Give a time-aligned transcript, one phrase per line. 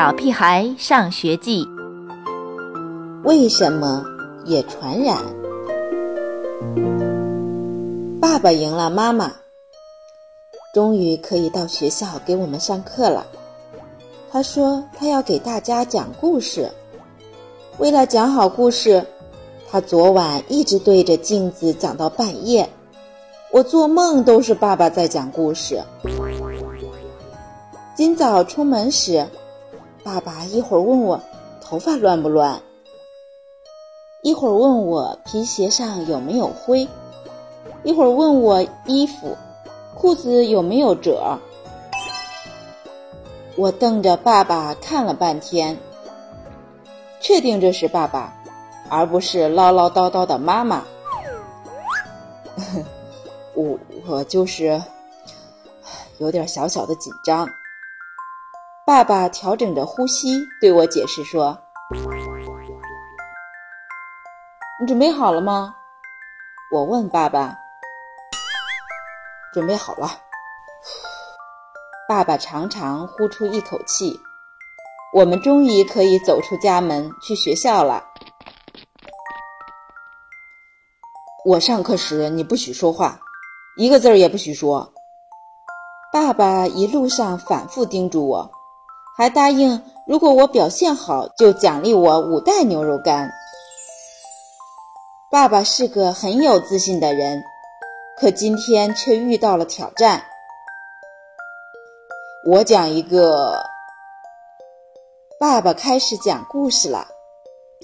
[0.00, 1.62] 小屁孩上学记》，
[3.22, 4.02] 为什么
[4.46, 5.18] 也传染？
[8.18, 9.30] 爸爸赢了妈妈，
[10.72, 13.26] 终于可以到学校给我们上课了。
[14.32, 16.70] 他说他要给大家讲故事。
[17.76, 19.04] 为了讲好故事，
[19.70, 22.66] 他昨晚一直对着镜子讲到半夜。
[23.50, 25.78] 我做梦都是爸爸在讲故事。
[27.94, 29.26] 今早出门时，
[30.02, 31.20] 爸爸一会儿问我
[31.60, 32.62] 头发乱不乱，
[34.22, 36.88] 一会儿问我皮鞋上有没有灰，
[37.82, 39.36] 一会儿问我衣服、
[39.94, 41.38] 裤子有没有褶。
[43.56, 45.76] 我瞪着爸爸看了半天，
[47.20, 48.32] 确定这是爸爸，
[48.88, 50.82] 而不是唠唠叨叨的妈妈。
[53.54, 54.82] 我我就是
[56.18, 57.46] 有点小小的紧张。
[58.90, 61.56] 爸爸调整着呼吸，对我解释说
[64.80, 65.72] ：“你准备好了吗？”
[66.74, 67.56] 我问爸爸
[69.54, 70.10] ：“准备好了。”
[72.10, 74.18] 爸爸长长呼出一口气。
[75.14, 78.04] 我们终于可以走出家门去学校了。
[81.44, 83.20] 我上课时你不许说话，
[83.76, 84.92] 一个字儿也不许说。
[86.12, 88.50] 爸爸一路上反复叮嘱我。
[89.20, 93.30] 还答应，如果我表现好，就奖励我五袋牛肉干。
[95.30, 97.42] 爸爸是个很有自信的人，
[98.18, 100.22] 可今天却遇到了挑战。
[102.46, 103.62] 我讲一个，
[105.38, 107.06] 爸爸开始讲故事了，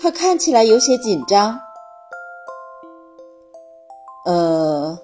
[0.00, 1.60] 他看起来有些紧张。
[4.24, 4.98] 呃，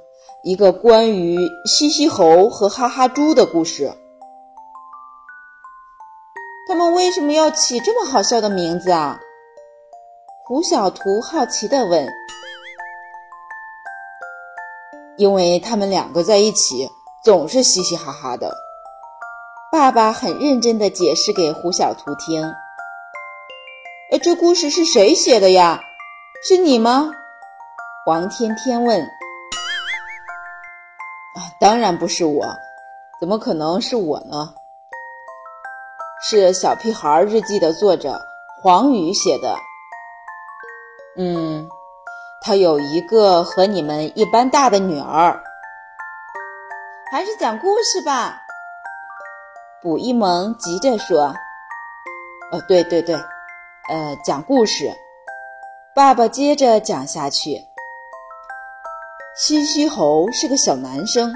[0.44, 3.92] 一个关于西西猴和哈哈猪的故事。
[6.90, 9.20] 为什么要起这么好笑的名字啊？
[10.44, 12.08] 胡小图好奇地问。
[15.16, 16.90] 因为他们两个在一起
[17.22, 18.54] 总是嘻嘻哈哈的。
[19.70, 22.54] 爸爸很认真地解释给胡小图听。
[24.10, 25.80] 哎，这故事是谁写的呀？
[26.46, 27.12] 是你吗？
[28.06, 29.00] 王天天问。
[29.00, 29.06] 啊，
[31.60, 32.44] 当然不是我，
[33.20, 34.54] 怎么可能是我呢？
[36.24, 38.24] 是《小屁孩日记》的作者
[38.62, 39.56] 黄宇写的。
[41.16, 41.68] 嗯，
[42.40, 45.42] 他有一个和你们一般大的女儿。
[47.10, 48.40] 还是讲故事吧。
[49.82, 51.34] 卜一萌急着说
[52.52, 53.16] ：“呃，对对对，
[53.90, 54.94] 呃，讲故事。”
[55.92, 57.66] 爸爸接着讲下去。
[59.34, 61.34] 西西猴是个小男生，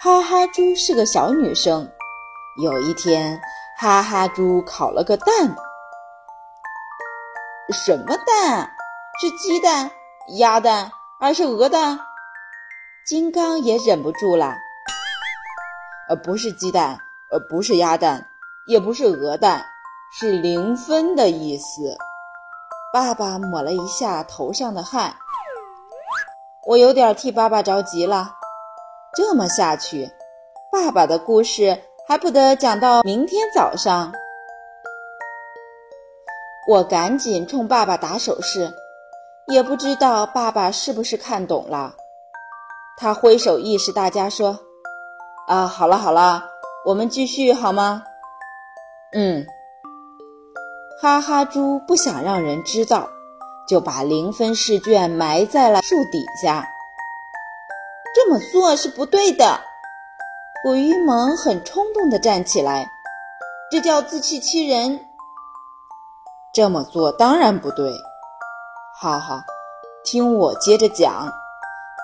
[0.00, 1.88] 哈哈猪是个小女生。
[2.60, 3.40] 有一天。
[3.82, 5.26] 哈哈猪烤了个蛋，
[7.72, 8.70] 什么蛋？
[9.20, 9.90] 是鸡蛋、
[10.38, 11.98] 鸭蛋还是鹅蛋？
[13.04, 14.54] 金刚也忍不住了。
[16.08, 16.96] 呃，不是鸡蛋，
[17.32, 18.24] 呃，不是鸭蛋，
[18.68, 19.66] 也不是鹅蛋，
[20.16, 21.96] 是零分的意思。
[22.92, 25.12] 爸爸抹了一下头上的汗，
[26.68, 28.36] 我有点替爸爸着急了。
[29.16, 30.08] 这么下去，
[30.70, 31.82] 爸爸的故事。
[32.12, 34.12] 还不得讲到明天早上。
[36.68, 38.70] 我赶紧冲爸爸打手势，
[39.46, 41.94] 也不知道爸爸是不是看懂了。
[42.98, 44.60] 他挥手意示大家说
[45.48, 46.44] ：“啊，好了好了，
[46.84, 48.02] 我们继续好吗？”
[49.16, 49.46] 嗯。
[51.00, 53.08] 哈哈猪不想让人知道，
[53.66, 56.68] 就把零分试卷埋在了树底下。
[58.14, 59.60] 这么做是不对的。
[60.62, 62.88] 古一萌很冲动地站起来，
[63.68, 65.08] 这叫自欺欺人。
[66.54, 67.92] 这么做当然不对。
[69.00, 69.40] 好好，
[70.04, 71.28] 听我接着讲。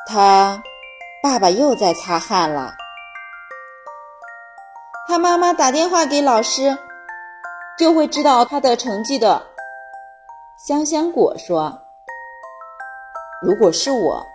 [0.09, 0.61] 他
[1.23, 2.75] 爸爸又在擦汗了。
[5.07, 6.77] 他妈妈打电话给老师，
[7.79, 9.41] 就会知道他的成绩的。
[10.57, 11.81] 香香果说
[13.41, 14.27] ：“如果是我，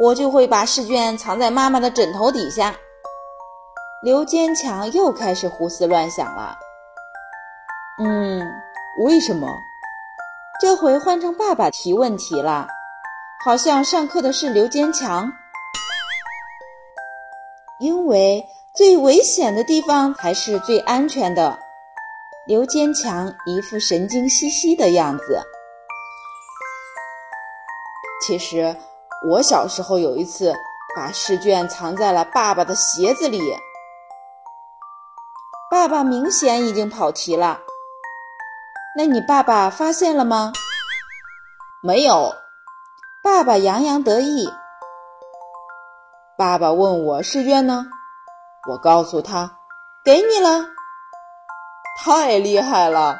[0.00, 2.74] 我就会把试卷藏在妈妈的枕头底下。”
[4.02, 6.58] 刘坚强又开始胡思乱想了。
[8.00, 8.42] 嗯，
[8.98, 9.46] 为什么？
[10.60, 12.66] 这回换成爸爸提问题了，
[13.44, 15.32] 好像上课的是刘坚强。
[17.78, 18.44] 因为
[18.74, 21.56] 最危险的地方才是最安全的。
[22.44, 25.40] 刘坚强一副神经兮兮的样子。
[28.26, 28.76] 其实
[29.30, 30.52] 我小时候有一次
[30.96, 33.40] 把试卷藏在了爸爸的鞋子里。
[35.82, 37.60] 爸爸明显已经跑题了。
[38.96, 40.52] 那你爸爸发现了吗？
[41.82, 42.32] 没有。
[43.20, 44.48] 爸爸洋洋得意。
[46.38, 47.84] 爸爸问我试卷呢，
[48.70, 49.58] 我告诉他，
[50.04, 50.64] 给你了。
[51.98, 53.18] 太厉害了！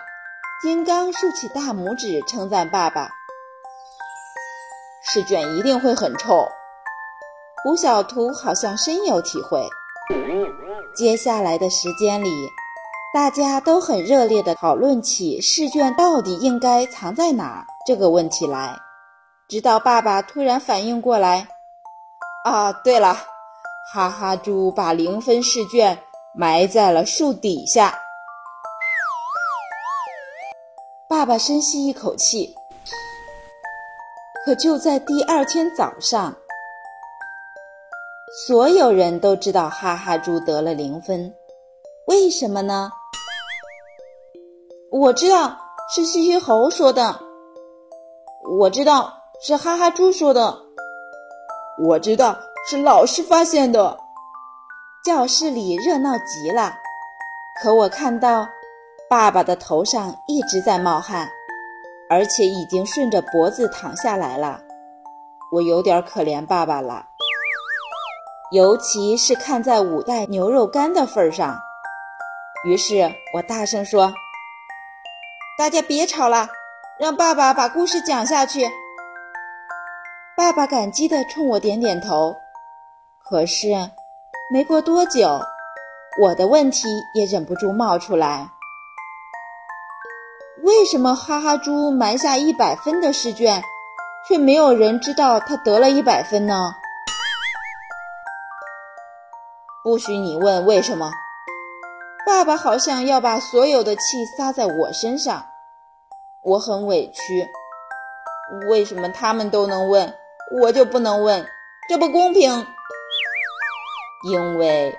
[0.62, 3.10] 金刚竖起大拇指称赞爸爸。
[5.10, 6.46] 试卷一定会很臭。
[7.64, 9.68] 胡小图好像深有体会。
[10.94, 12.30] 接下来的时间里，
[13.14, 18.76] 大家都很热烈地讨论起试卷到底应该藏在哪这个问题来。
[19.48, 21.48] 直到爸爸突然反应过来
[22.44, 23.16] ：“啊，对了，
[23.92, 25.98] 哈哈猪把零分试卷
[26.34, 27.98] 埋在了树底下。”
[31.08, 32.54] 爸爸深吸一口气。
[34.44, 36.34] 可就在第二天早上，
[38.46, 41.32] 所有人都知道哈哈猪得了零分，
[42.08, 42.90] 为什么呢？
[44.90, 45.56] 我知道
[45.94, 47.20] 是嘻嘻猴说的，
[48.58, 50.58] 我知道是哈哈猪说的，
[51.86, 52.36] 我知道
[52.68, 53.96] 是老师发现的。
[55.04, 56.72] 教室里热闹极了，
[57.62, 58.48] 可我看到
[59.08, 61.28] 爸爸的头上一直在冒汗。
[62.10, 64.60] 而且已经顺着脖子淌下来了，
[65.52, 67.06] 我有点可怜爸爸了，
[68.52, 71.58] 尤其是看在五袋牛肉干的份上。
[72.66, 74.12] 于是我大声说
[75.58, 76.48] ：“大家别吵了，
[77.00, 78.70] 让爸爸把故事讲下去。”
[80.36, 82.36] 爸爸感激地冲我点点头。
[83.24, 83.68] 可是
[84.52, 85.40] 没过多久，
[86.20, 88.46] 我的问题也忍不住冒出来。
[90.62, 93.62] 为什么哈哈猪埋下一百分的试卷，
[94.28, 96.74] 却没有人知道他得了一百分呢？
[99.84, 101.10] 不许你问为什么。
[102.24, 105.44] 爸爸好像要把所有的气撒在我身上，
[106.44, 107.48] 我很委屈。
[108.68, 110.14] 为什么他们都能问，
[110.60, 111.44] 我就不能问？
[111.88, 112.64] 这不公平。
[114.30, 114.96] 因为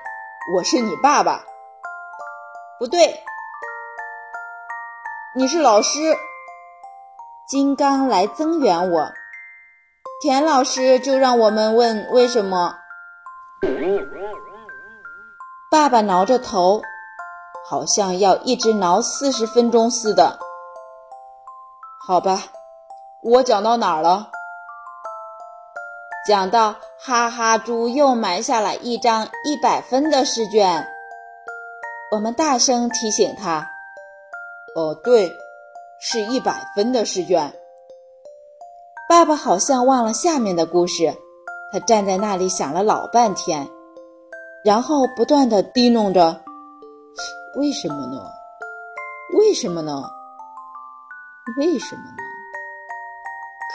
[0.54, 1.46] 我是你爸爸。
[2.78, 3.24] 不对。
[5.34, 6.18] 你是老师，
[7.48, 9.14] 金刚来增援我。
[10.22, 12.76] 田老师就让我们问为什么。
[15.74, 16.84] 爸爸挠着头，
[17.68, 20.38] 好像要一直挠四十分钟似的。
[22.06, 22.44] 好吧，
[23.24, 24.30] 我讲到哪儿了？
[26.28, 30.88] 讲到哈哈猪又埋下了一张一百分的试卷，
[32.12, 33.68] 我们大声提醒他。
[34.76, 35.32] 哦，对，
[36.00, 37.52] 是一百分的试卷。
[39.10, 41.18] 爸爸好像忘了下面的故事，
[41.72, 43.68] 他站在那里想了老半天，
[44.64, 46.42] 然后不断的低弄着
[47.60, 48.24] ：“为什么呢？
[49.38, 50.04] 为什么呢？
[51.58, 52.24] 为什么呢？”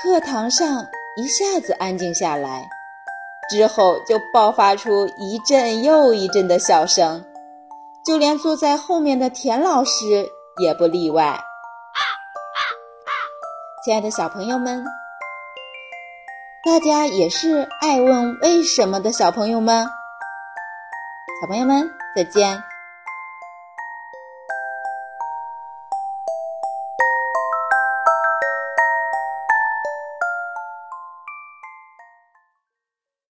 [0.02, 0.87] 课堂上
[1.17, 2.69] 一下子安静下来，
[3.50, 7.25] 之后就爆发出一阵又一阵的笑声，
[8.05, 10.29] 就连坐在后面的田老师。
[10.61, 11.38] 也不例外。
[13.85, 14.85] 亲爱的小朋友们，
[16.64, 19.88] 大家也是爱问为什么的小朋友们。
[21.40, 22.68] 小朋友们，再见。